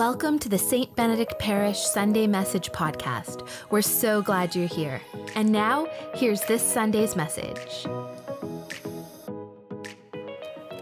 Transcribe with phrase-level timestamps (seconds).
[0.00, 0.96] Welcome to the St.
[0.96, 3.46] Benedict Parish Sunday Message Podcast.
[3.68, 4.98] We're so glad you're here.
[5.34, 7.86] And now, here's this Sunday's message.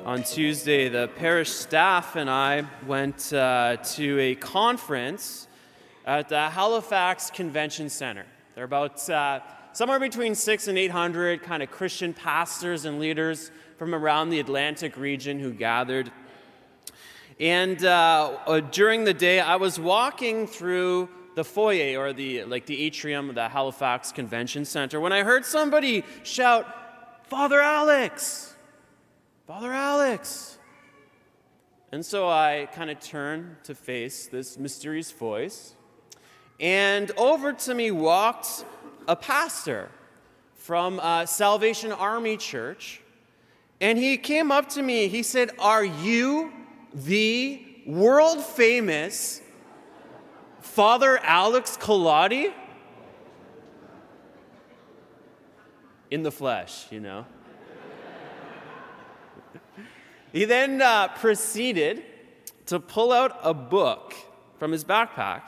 [0.04, 5.48] On Tuesday, the parish staff and I went uh, to a conference
[6.06, 8.24] at the Halifax Convention Center.
[8.54, 9.40] There are about uh,
[9.72, 14.96] somewhere between six and 800 kind of Christian pastors and leaders from around the Atlantic
[14.96, 16.12] region who gathered.
[17.40, 22.66] And uh, uh, during the day, I was walking through the foyer or the like
[22.66, 26.66] the atrium of the Halifax Convention Center when I heard somebody shout,
[27.28, 28.56] "Father Alex,
[29.46, 30.58] Father Alex!"
[31.92, 35.74] And so I kind of turned to face this mysterious voice,
[36.58, 38.64] and over to me walked
[39.06, 39.90] a pastor
[40.56, 43.00] from uh, Salvation Army Church,
[43.80, 45.06] and he came up to me.
[45.06, 46.52] He said, "Are you?"
[46.94, 49.42] The world famous
[50.60, 52.52] Father Alex Kolatsi
[56.10, 57.26] in the flesh, you know.
[60.32, 62.04] he then uh, proceeded
[62.66, 64.14] to pull out a book
[64.58, 65.42] from his backpack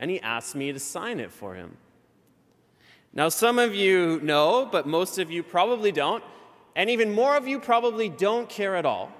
[0.00, 1.76] and he asked me to sign it for him.
[3.14, 6.24] Now, some of you know, but most of you probably don't,
[6.74, 9.12] and even more of you probably don't care at all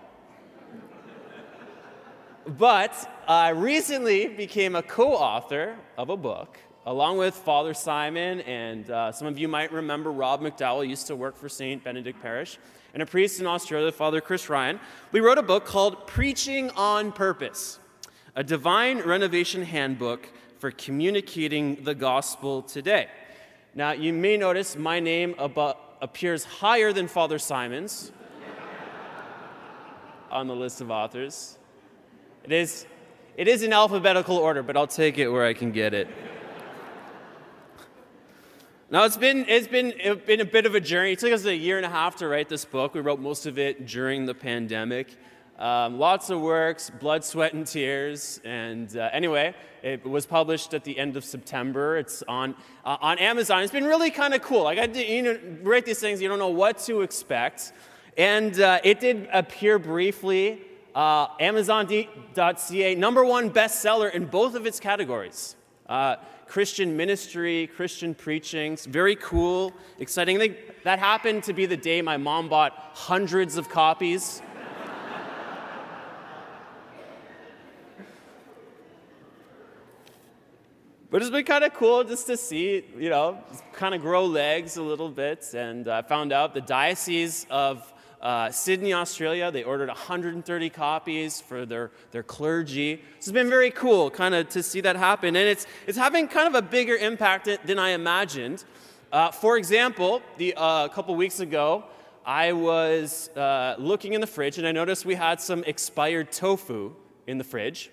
[2.47, 8.91] but I recently became a co author of a book along with Father Simon, and
[8.91, 11.83] uh, some of you might remember Rob McDowell used to work for St.
[11.83, 12.59] Benedict Parish,
[12.93, 14.81] and a priest in Australia, Father Chris Ryan.
[15.13, 17.79] We wrote a book called Preaching on Purpose,
[18.35, 23.09] a divine renovation handbook for communicating the gospel today.
[23.75, 28.11] Now, you may notice my name appears higher than Father Simon's
[30.31, 31.59] on the list of authors.
[32.45, 32.87] It is,
[33.37, 36.09] it is in alphabetical order, but I'll take it where I can get it.
[38.91, 41.13] Now, it's been, it's, been, it's been a bit of a journey.
[41.13, 42.95] It took us a year and a half to write this book.
[42.95, 45.17] We wrote most of it during the pandemic.
[45.57, 48.41] Um, lots of works, blood, sweat, and tears.
[48.45, 49.55] And uh, anyway,
[49.85, 51.97] it was published at the end of September.
[51.97, 53.63] It's on, uh, on Amazon.
[53.63, 54.65] It's been really kind of cool.
[54.65, 57.73] Like, I did, you know, write these things, you don't know what to expect.
[58.19, 60.63] And uh, it did appear briefly
[60.95, 65.57] uh, Amazon.ca, number one bestseller in both of its categories.
[65.87, 66.17] Uh,
[66.47, 70.39] Christian ministry, Christian preachings, very cool, exciting.
[70.39, 74.43] Think that happened to be the day my mom bought hundreds of copies.
[81.11, 83.39] but it's been kind of cool just to see, you know,
[83.73, 85.55] kind of grow legs a little bit.
[85.55, 91.67] And I found out the Diocese of uh, Sydney, Australia, they ordered 130 copies for
[91.67, 92.97] their, their clergy.
[92.97, 95.35] So it's been very cool kind of to see that happen.
[95.35, 98.65] And it's, it's having kind of a bigger impact than I imagined.
[99.11, 101.85] Uh, for example, the, uh, a couple weeks ago,
[102.25, 106.95] I was uh, looking in the fridge and I noticed we had some expired tofu
[107.27, 107.91] in the fridge.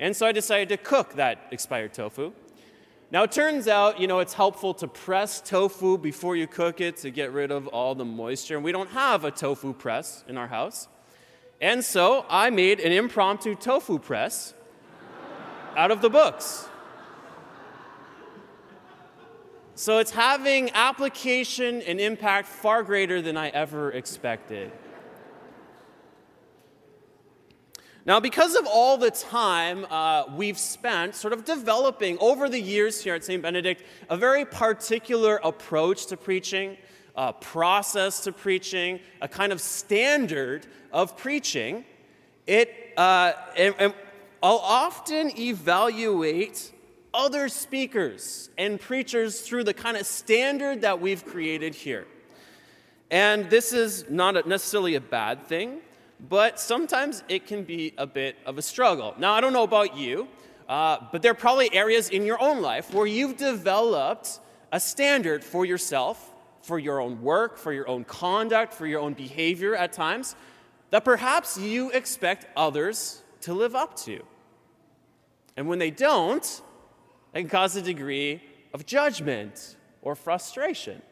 [0.00, 2.32] And so I decided to cook that expired tofu.
[3.12, 6.96] Now, it turns out, you know, it's helpful to press tofu before you cook it
[6.98, 8.56] to get rid of all the moisture.
[8.56, 10.88] And we don't have a tofu press in our house.
[11.60, 14.54] And so I made an impromptu tofu press
[15.76, 16.66] out of the books.
[19.74, 24.72] So it's having application and impact far greater than I ever expected.
[28.04, 33.02] Now, because of all the time uh, we've spent sort of developing over the years
[33.02, 33.40] here at St.
[33.40, 36.76] Benedict a very particular approach to preaching,
[37.14, 41.84] a process to preaching, a kind of standard of preaching,
[42.48, 43.34] it, uh,
[44.42, 46.72] I'll often evaluate
[47.14, 52.08] other speakers and preachers through the kind of standard that we've created here.
[53.12, 55.82] And this is not necessarily a bad thing
[56.28, 59.14] but sometimes it can be a bit of a struggle.
[59.18, 60.28] Now, I don't know about you,
[60.68, 64.38] uh, but there are probably areas in your own life where you've developed
[64.70, 66.32] a standard for yourself,
[66.62, 70.36] for your own work, for your own conduct, for your own behavior at times,
[70.90, 74.22] that perhaps you expect others to live up to.
[75.56, 76.62] And when they don't,
[77.34, 78.42] it can cause a degree
[78.72, 81.02] of judgment or frustration.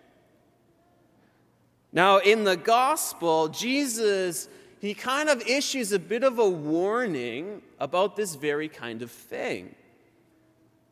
[1.93, 4.49] Now, in the gospel, Jesus
[4.81, 9.75] he kind of issues a bit of a warning about this very kind of thing.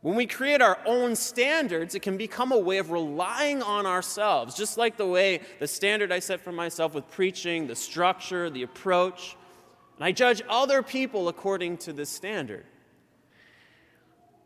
[0.01, 4.55] When we create our own standards, it can become a way of relying on ourselves,
[4.55, 8.61] just like the way the standard I set for myself with preaching, the structure, the
[8.61, 9.35] approach.
[9.97, 12.65] And I judge other people according to this standard.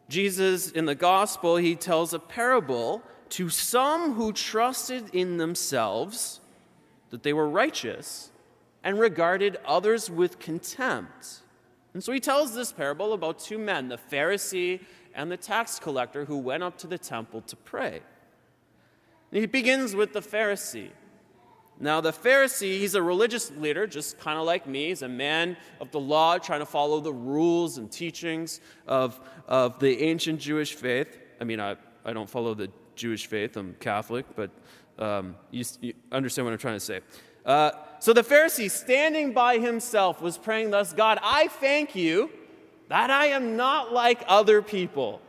[0.07, 6.40] Jesus, in the gospel, he tells a parable to some who trusted in themselves
[7.10, 8.31] that they were righteous
[8.83, 11.41] and regarded others with contempt.
[11.94, 14.81] And so he tells this parable about two men, the Pharisee
[15.13, 18.01] and the tax collector, who went up to the temple to pray.
[19.31, 20.89] And he begins with the Pharisee.
[21.80, 24.89] Now, the Pharisee, he's a religious leader, just kind of like me.
[24.89, 29.80] He's a man of the law, trying to follow the rules and teachings of, of
[29.80, 31.18] the ancient Jewish faith.
[31.41, 31.75] I mean, I,
[32.06, 34.51] I don't follow the Jewish faith, I'm Catholic, but
[35.00, 37.01] um, you, you, understand what I'm trying to say.
[37.45, 42.30] Uh, so the Pharisee, standing by himself, was praying thus God, I thank you
[42.90, 45.22] that I am not like other people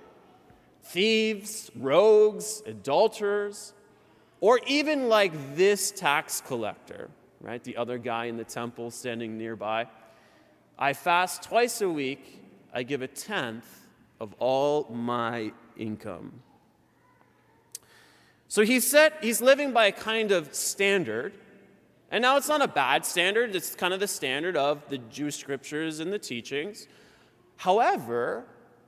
[0.82, 3.72] thieves, rogues, adulterers
[4.40, 7.08] or even like this tax collector,
[7.40, 7.64] right?
[7.64, 9.86] The other guy in the temple standing nearby.
[10.78, 13.86] I fast twice a week, I give a tenth
[14.20, 16.42] of all my income.
[18.48, 21.32] So he's set, he's living by a kind of standard.
[22.14, 25.34] And now it's not a bad standard, it's kind of the standard of the Jewish
[25.34, 26.86] scriptures and the teachings.
[27.56, 28.44] However,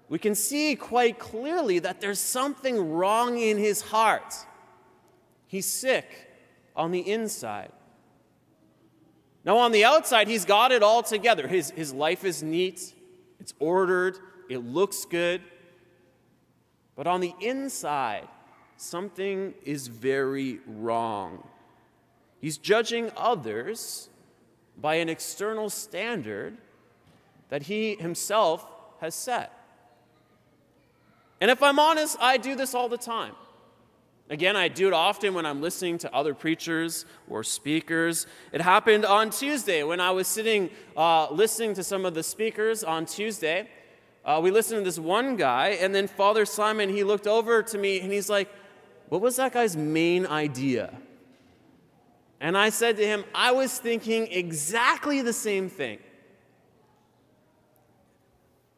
[0.09, 4.33] we can see quite clearly that there's something wrong in his heart.
[5.49, 6.07] He's sick
[6.77, 7.73] on the inside.
[9.45, 11.49] Now, on the outside, he's got it all together.
[11.49, 12.95] His, his life is neat,
[13.41, 14.19] it's ordered,
[14.49, 15.43] it looks good.
[16.95, 18.29] But on the inside,
[18.77, 21.43] something is very wrong.
[22.41, 24.09] He's judging others
[24.77, 26.57] by an external standard
[27.49, 28.67] that he himself
[29.01, 29.53] has set.
[31.41, 33.33] And if I'm honest, I do this all the time.
[34.29, 38.27] Again, I do it often when I'm listening to other preachers or speakers.
[38.53, 42.83] It happened on Tuesday when I was sitting uh, listening to some of the speakers
[42.83, 43.69] on Tuesday.
[44.25, 47.79] Uh, we listened to this one guy, and then Father Simon, he looked over to
[47.79, 48.49] me and he's like,
[49.09, 50.93] What was that guy's main idea?
[52.41, 55.99] And I said to him, I was thinking exactly the same thing.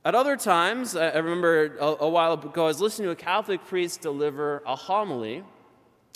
[0.05, 4.01] At other times, I remember a, while ago, I was listening to a Catholic priest
[4.01, 5.45] deliver a homily.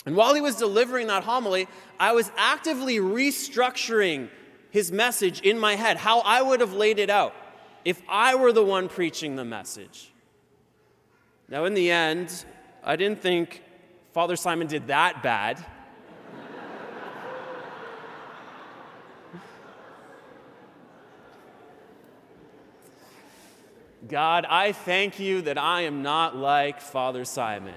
[0.05, 1.67] And while he was delivering that homily,
[1.99, 4.29] I was actively restructuring
[4.71, 7.35] his message in my head, how I would have laid it out
[7.85, 10.11] if I were the one preaching the message.
[11.47, 12.45] Now, in the end,
[12.83, 13.61] I didn't think
[14.13, 15.63] Father Simon did that bad.
[24.07, 27.73] God, I thank you that I am not like Father Simon.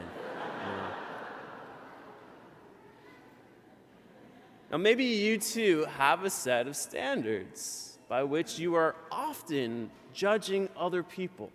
[4.70, 10.68] Now, maybe you too have a set of standards by which you are often judging
[10.76, 11.50] other people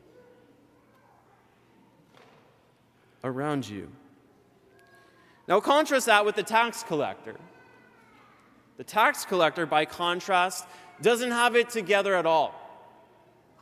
[3.23, 3.91] around you.
[5.47, 7.35] Now, contrast that with the tax collector.
[8.77, 10.65] The tax collector, by contrast,
[11.01, 12.55] doesn't have it together at all.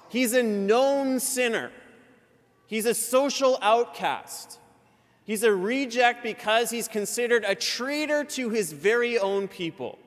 [0.10, 1.72] He's a known sinner.
[2.68, 4.60] He's a social outcast.
[5.24, 10.00] He's a reject because he's considered a traitor to his very own people.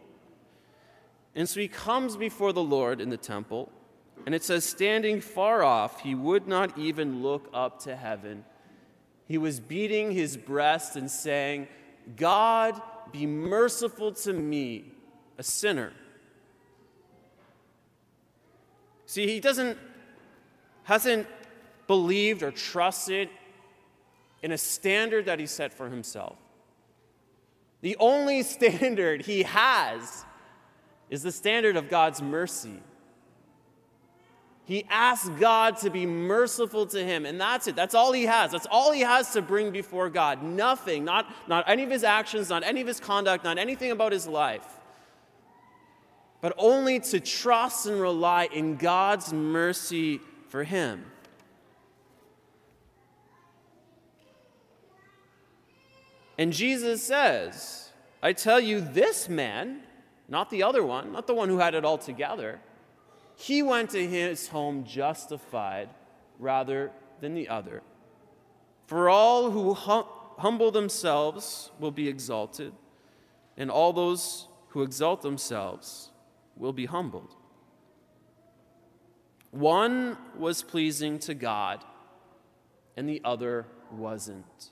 [1.34, 3.70] And so he comes before the Lord in the temple,
[4.26, 8.44] and it says, standing far off, he would not even look up to heaven.
[9.26, 11.68] He was beating his breast and saying,
[12.16, 12.80] God,
[13.12, 14.92] be merciful to me,
[15.38, 15.92] a sinner.
[19.06, 19.78] See, he doesn't
[20.84, 21.26] hasn't
[21.86, 23.28] believed or trusted
[24.42, 26.36] in a standard that he set for himself.
[27.80, 30.24] The only standard he has
[31.10, 32.80] is the standard of God's mercy.
[34.64, 37.74] He asks God to be merciful to him, and that's it.
[37.74, 38.52] That's all he has.
[38.52, 40.42] That's all he has to bring before God.
[40.42, 44.12] Nothing, not, not any of his actions, not any of his conduct, not anything about
[44.12, 44.66] his life,
[46.40, 50.20] but only to trust and rely in God's mercy
[50.52, 51.02] for him.
[56.36, 57.90] And Jesus says,
[58.22, 59.80] I tell you, this man,
[60.28, 62.60] not the other one, not the one who had it all together,
[63.34, 65.88] he went to his home justified
[66.38, 66.90] rather
[67.22, 67.80] than the other.
[68.86, 70.04] For all who hum-
[70.36, 72.74] humble themselves will be exalted,
[73.56, 76.10] and all those who exalt themselves
[76.58, 77.36] will be humbled.
[79.52, 81.84] One was pleasing to God,
[82.96, 84.70] and the other wasn't.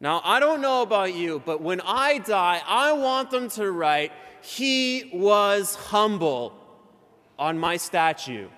[0.00, 4.12] Now, I don't know about you, but when I die, I want them to write,
[4.42, 6.52] He was humble
[7.38, 8.48] on my statue.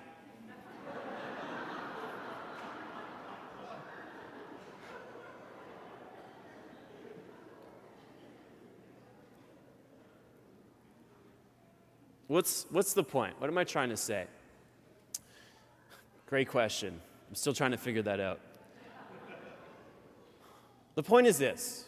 [12.27, 13.35] What's, what's the point?
[13.39, 14.25] What am I trying to say?
[16.27, 16.99] Great question.
[17.29, 18.39] I'm still trying to figure that out.
[20.95, 21.87] The point is this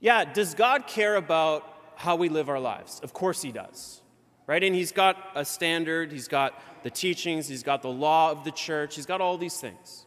[0.00, 1.64] yeah, does God care about
[1.96, 3.00] how we live our lives?
[3.02, 4.02] Of course He does.
[4.46, 4.62] Right?
[4.62, 6.54] And He's got a standard, He's got
[6.84, 10.06] the teachings, He's got the law of the church, He's got all these things.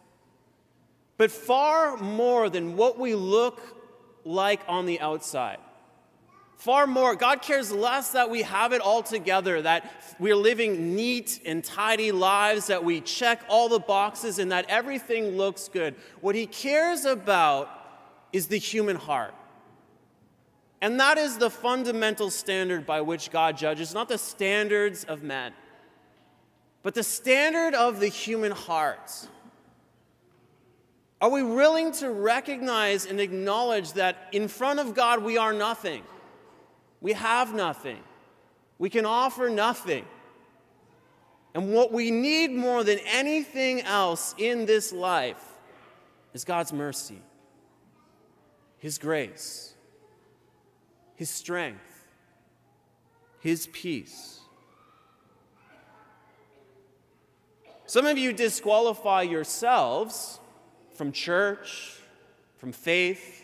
[1.18, 3.62] But far more than what we look
[4.24, 5.58] like on the outside,
[6.62, 11.42] Far more, God cares less that we have it all together, that we're living neat
[11.44, 15.96] and tidy lives, that we check all the boxes, and that everything looks good.
[16.20, 17.68] What He cares about
[18.32, 19.34] is the human heart.
[20.82, 25.54] And that is the fundamental standard by which God judges, not the standards of men,
[26.84, 29.28] but the standard of the human heart.
[31.20, 36.04] Are we willing to recognize and acknowledge that in front of God we are nothing?
[37.02, 38.00] We have nothing.
[38.78, 40.06] We can offer nothing.
[41.54, 45.44] And what we need more than anything else in this life
[46.34, 47.22] is God's mercy,
[48.78, 49.74] His grace,
[51.16, 52.08] His strength,
[53.42, 54.40] His peace.
[57.86, 60.40] Some of you disqualify yourselves
[60.94, 61.98] from church,
[62.56, 63.41] from faith,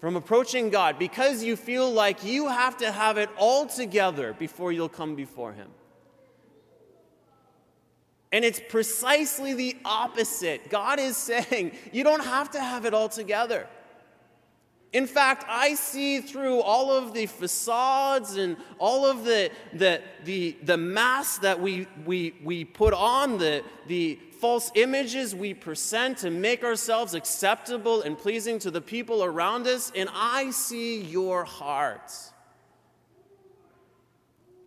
[0.00, 4.72] from approaching God because you feel like you have to have it all together before
[4.72, 5.68] you'll come before Him.
[8.32, 10.68] And it's precisely the opposite.
[10.68, 13.68] God is saying you don't have to have it all together.
[14.96, 20.56] In fact, I see through all of the facades and all of the, the, the,
[20.62, 26.30] the masks that we, we, we put on, the, the false images we present to
[26.30, 32.10] make ourselves acceptable and pleasing to the people around us, and I see your heart.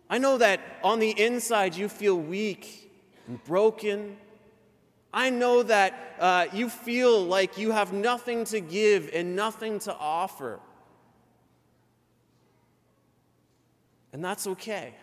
[0.08, 2.92] I know that on the inside you feel weak
[3.26, 4.16] and broken.
[5.12, 9.94] I know that uh, you feel like you have nothing to give and nothing to
[9.94, 10.60] offer.
[14.12, 14.94] And that's okay.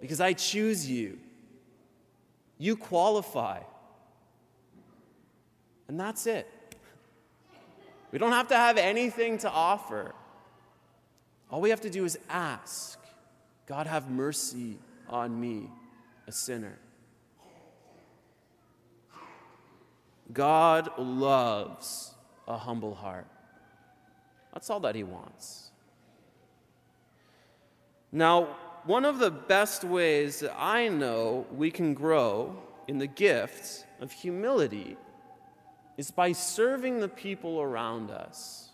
[0.00, 1.18] Because I choose you
[2.58, 3.60] you qualify.
[5.86, 6.46] And that's it.
[8.10, 10.14] We don't have to have anything to offer.
[11.50, 12.98] All we have to do is ask
[13.66, 15.70] God, have mercy on me,
[16.26, 16.78] a sinner.
[20.32, 22.14] God loves
[22.46, 23.26] a humble heart.
[24.52, 25.70] That's all that He wants.
[28.10, 32.56] Now, one of the best ways that I know we can grow
[32.86, 34.96] in the gift of humility
[35.98, 38.70] is by serving the people around us,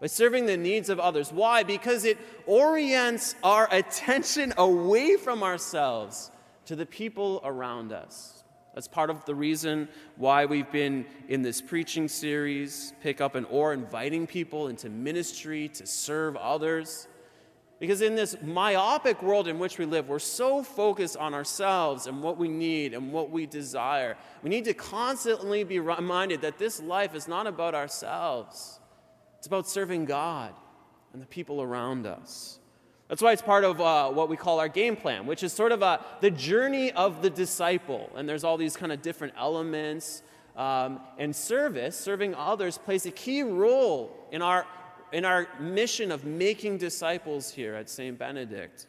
[0.00, 1.32] by serving the needs of others.
[1.32, 1.62] Why?
[1.62, 6.30] Because it orients our attention away from ourselves
[6.66, 8.41] to the people around us.
[8.74, 13.44] That's part of the reason why we've been in this preaching series, Pick Up an
[13.46, 17.06] Oar, inviting people into ministry to serve others.
[17.78, 22.22] Because in this myopic world in which we live, we're so focused on ourselves and
[22.22, 24.16] what we need and what we desire.
[24.42, 28.78] We need to constantly be reminded that this life is not about ourselves,
[29.36, 30.54] it's about serving God
[31.12, 32.60] and the people around us.
[33.12, 35.70] That's why it's part of uh, what we call our game plan, which is sort
[35.70, 38.08] of a, the journey of the disciple.
[38.16, 40.22] And there's all these kind of different elements.
[40.56, 44.66] Um, and service, serving others, plays a key role in our
[45.12, 48.18] in our mission of making disciples here at St.
[48.18, 48.86] Benedict.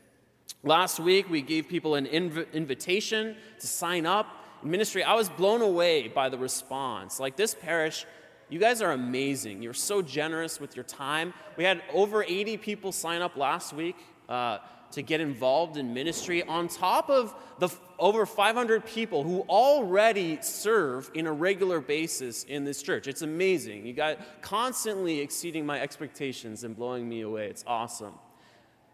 [0.63, 4.27] Last week, we gave people an inv- invitation to sign up
[4.63, 5.03] in ministry.
[5.03, 7.19] I was blown away by the response.
[7.19, 8.05] Like, this parish,
[8.49, 9.61] you guys are amazing.
[9.61, 11.33] You're so generous with your time.
[11.57, 13.97] We had over 80 people sign up last week.
[14.33, 14.57] Uh,
[14.89, 21.09] to get involved in ministry on top of the over 500 people who already serve
[21.13, 23.07] in a regular basis in this church.
[23.07, 23.85] It's amazing.
[23.85, 27.47] You got constantly exceeding my expectations and blowing me away.
[27.47, 28.13] It's awesome.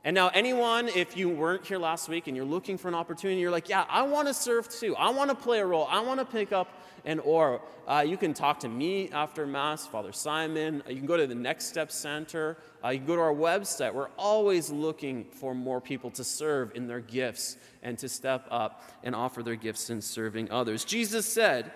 [0.05, 3.41] And now, anyone, if you weren't here last week and you're looking for an opportunity,
[3.41, 4.95] you're like, yeah, I want to serve too.
[4.95, 5.87] I want to play a role.
[5.89, 6.69] I want to pick up
[7.03, 7.61] an oar.
[7.85, 10.81] Uh, you can talk to me after Mass, Father Simon.
[10.87, 12.57] Uh, you can go to the Next Step Center.
[12.83, 13.93] Uh, you can go to our website.
[13.93, 18.83] We're always looking for more people to serve in their gifts and to step up
[19.03, 20.85] and offer their gifts in serving others.
[20.85, 21.71] Jesus said,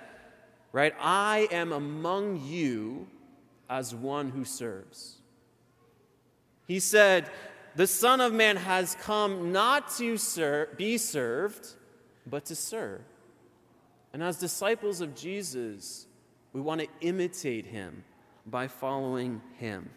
[0.72, 3.08] right, I am among you
[3.70, 5.18] as one who serves.
[6.68, 7.30] He said,
[7.76, 11.76] the Son of Man has come not to ser- be served,
[12.28, 13.02] but to serve.
[14.14, 16.06] And as disciples of Jesus,
[16.54, 18.04] we want to imitate him
[18.46, 19.90] by following him,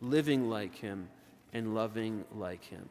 [0.00, 1.08] living like him,
[1.52, 2.88] and loving like him.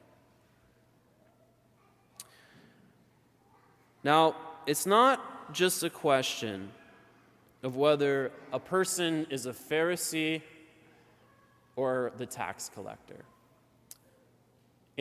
[4.03, 6.71] Now, it's not just a question
[7.63, 10.41] of whether a person is a Pharisee
[11.75, 13.23] or the tax collector.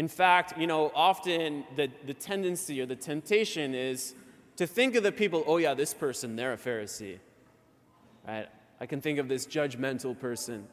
[0.00, 4.14] In fact, you know, often the, the tendency or the temptation is
[4.56, 7.18] to think of the people, oh, yeah, this person, they're a Pharisee.
[8.26, 8.48] Right?
[8.80, 10.66] I can think of this judgmental person.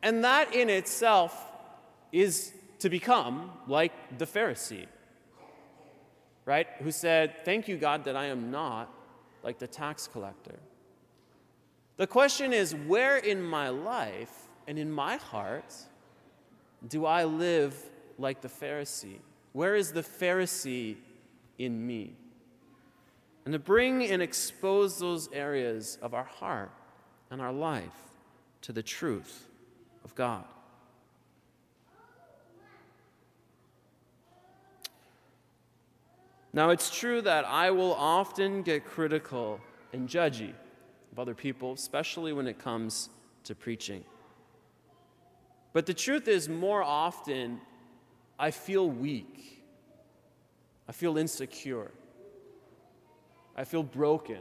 [0.00, 1.36] And that in itself
[2.12, 4.86] is to become like the Pharisee,
[6.44, 6.68] right?
[6.84, 8.94] Who said, Thank you, God, that I am not
[9.42, 10.60] like the tax collector.
[11.96, 15.74] The question is, where in my life and in my heart
[16.86, 19.18] do I live like the Pharisee?
[19.52, 20.96] Where is the Pharisee
[21.58, 22.16] in me?
[23.44, 26.72] And to bring and expose those areas of our heart
[27.30, 27.90] and our life
[28.62, 29.48] to the truth
[30.04, 30.44] of God.
[36.54, 39.60] Now, it's true that I will often get critical
[39.92, 40.52] and judgy
[41.10, 43.10] of other people, especially when it comes
[43.42, 44.04] to preaching.
[45.72, 47.60] But the truth is, more often,
[48.38, 49.62] I feel weak.
[50.88, 51.90] I feel insecure.
[53.56, 54.40] I feel broken.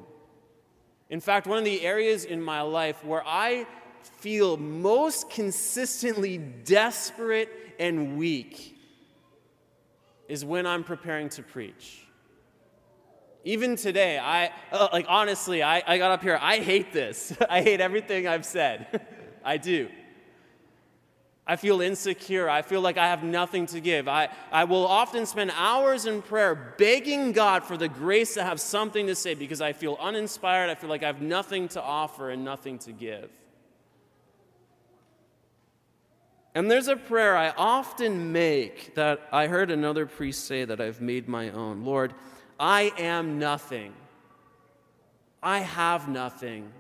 [1.10, 3.68] In fact, one of the areas in my life where I
[4.02, 8.78] feel most consistently desperate and weak
[10.28, 12.00] is when I'm preparing to preach.
[13.44, 16.40] Even today, I, uh, like, honestly, I, I got up here.
[16.42, 17.34] I hate this.
[17.50, 19.06] I hate everything I've said.
[19.46, 19.90] I do.
[21.46, 22.50] I feel insecure.
[22.50, 24.08] I feel like I have nothing to give.
[24.08, 28.62] I, I will often spend hours in prayer begging God for the grace to have
[28.62, 30.70] something to say because I feel uninspired.
[30.70, 33.30] I feel like I have nothing to offer and nothing to give.
[36.56, 41.02] And there's a prayer I often make that I heard another priest say that I've
[41.02, 42.14] made my own Lord,
[42.60, 43.94] I am nothing.
[45.42, 46.72] I have nothing.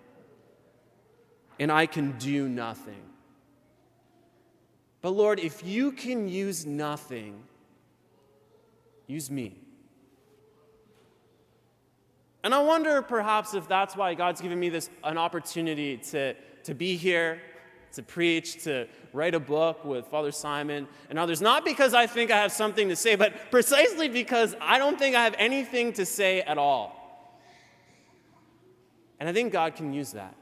[1.59, 3.01] And I can do nothing.
[5.03, 7.43] But Lord, if you can use nothing,
[9.05, 9.59] use me.
[12.41, 16.73] And I wonder perhaps if that's why God's given me this an opportunity to, to
[16.73, 17.41] be here,
[17.91, 21.41] to preach, to write a book with Father Simon and others.
[21.41, 25.17] Not because I think I have something to say, but precisely because I don't think
[25.17, 27.37] I have anything to say at all.
[29.19, 30.35] And I think God can use that.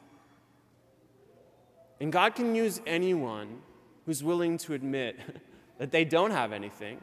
[2.00, 3.62] And God can use anyone
[4.06, 5.20] who's willing to admit
[5.78, 7.02] that they don't have anything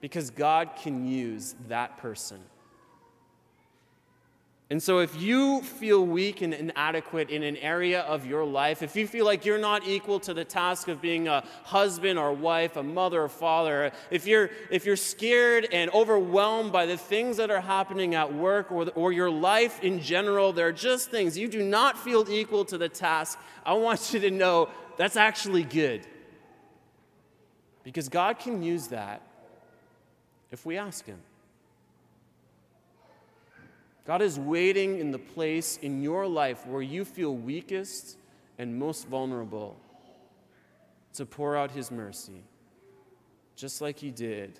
[0.00, 2.40] because God can use that person.
[4.72, 8.96] And so, if you feel weak and inadequate in an area of your life, if
[8.96, 12.78] you feel like you're not equal to the task of being a husband or wife,
[12.78, 17.50] a mother or father, if you're, if you're scared and overwhelmed by the things that
[17.50, 21.62] are happening at work or, or your life in general, they're just things you do
[21.62, 26.00] not feel equal to the task, I want you to know that's actually good.
[27.84, 29.20] Because God can use that
[30.50, 31.18] if we ask Him.
[34.04, 38.16] God is waiting in the place in your life where you feel weakest
[38.58, 39.76] and most vulnerable
[41.14, 42.42] to pour out His mercy,
[43.54, 44.58] just like He did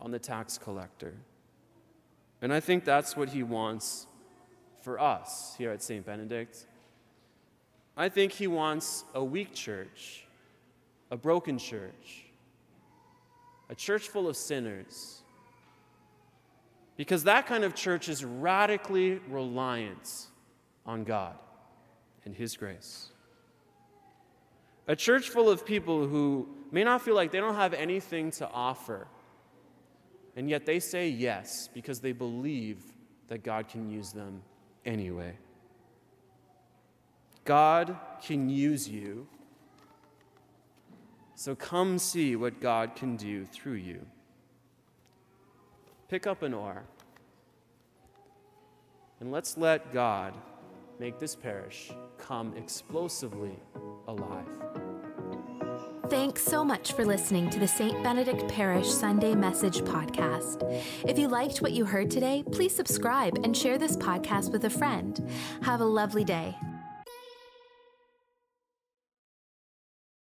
[0.00, 1.14] on the tax collector.
[2.40, 4.06] And I think that's what He wants
[4.82, 6.04] for us here at St.
[6.06, 6.66] Benedict.
[7.96, 10.24] I think he wants a weak church,
[11.10, 12.26] a broken church,
[13.68, 15.22] a church full of sinners.
[16.98, 20.26] Because that kind of church is radically reliant
[20.84, 21.36] on God
[22.24, 23.12] and His grace.
[24.88, 28.50] A church full of people who may not feel like they don't have anything to
[28.50, 29.06] offer,
[30.34, 32.82] and yet they say yes because they believe
[33.28, 34.42] that God can use them
[34.84, 35.38] anyway.
[37.44, 39.28] God can use you.
[41.36, 44.04] So come see what God can do through you.
[46.08, 46.84] Pick up an oar
[49.20, 50.34] and let's let God
[50.98, 53.58] make this parish come explosively
[54.06, 54.46] alive.
[56.08, 58.02] Thanks so much for listening to the St.
[58.02, 60.62] Benedict Parish Sunday Message podcast.
[61.06, 64.70] If you liked what you heard today, please subscribe and share this podcast with a
[64.70, 65.28] friend.
[65.62, 66.56] Have a lovely day.